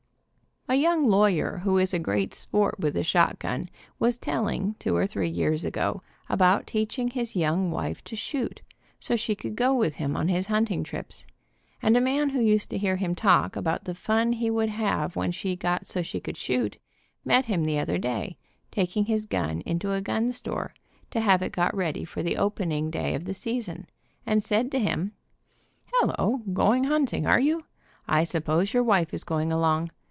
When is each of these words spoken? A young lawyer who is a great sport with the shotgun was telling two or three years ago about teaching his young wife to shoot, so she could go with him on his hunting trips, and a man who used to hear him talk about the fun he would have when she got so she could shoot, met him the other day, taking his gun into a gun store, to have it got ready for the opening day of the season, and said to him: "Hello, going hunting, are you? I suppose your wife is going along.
A 0.69 0.75
young 0.75 1.03
lawyer 1.05 1.57
who 1.65 1.77
is 1.77 1.93
a 1.93 1.99
great 1.99 2.33
sport 2.33 2.79
with 2.79 2.93
the 2.93 3.03
shotgun 3.03 3.67
was 3.99 4.15
telling 4.17 4.75
two 4.79 4.95
or 4.95 5.05
three 5.05 5.27
years 5.27 5.65
ago 5.65 6.01
about 6.29 6.65
teaching 6.67 7.09
his 7.09 7.35
young 7.35 7.71
wife 7.71 8.01
to 8.05 8.15
shoot, 8.15 8.61
so 8.97 9.17
she 9.17 9.35
could 9.35 9.57
go 9.57 9.75
with 9.75 9.95
him 9.95 10.15
on 10.15 10.29
his 10.29 10.47
hunting 10.47 10.85
trips, 10.85 11.25
and 11.81 11.97
a 11.97 11.99
man 11.99 12.29
who 12.29 12.39
used 12.39 12.69
to 12.69 12.77
hear 12.77 12.95
him 12.95 13.15
talk 13.15 13.57
about 13.57 13.83
the 13.83 13.93
fun 13.95 14.31
he 14.31 14.49
would 14.49 14.69
have 14.69 15.17
when 15.17 15.29
she 15.33 15.57
got 15.57 15.85
so 15.85 16.01
she 16.01 16.21
could 16.21 16.37
shoot, 16.37 16.77
met 17.25 17.45
him 17.45 17.65
the 17.65 17.77
other 17.79 17.97
day, 17.97 18.37
taking 18.71 19.03
his 19.05 19.25
gun 19.25 19.59
into 19.65 19.91
a 19.91 19.99
gun 19.99 20.31
store, 20.31 20.73
to 21.09 21.19
have 21.19 21.41
it 21.41 21.51
got 21.51 21.75
ready 21.75 22.05
for 22.05 22.23
the 22.23 22.37
opening 22.37 22.89
day 22.89 23.13
of 23.13 23.25
the 23.25 23.33
season, 23.33 23.87
and 24.25 24.41
said 24.41 24.71
to 24.71 24.79
him: 24.79 25.11
"Hello, 25.95 26.43
going 26.53 26.85
hunting, 26.85 27.25
are 27.27 27.41
you? 27.41 27.65
I 28.07 28.23
suppose 28.23 28.73
your 28.73 28.83
wife 28.83 29.13
is 29.13 29.25
going 29.25 29.51
along. 29.51 29.91